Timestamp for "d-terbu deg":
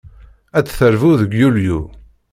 0.65-1.31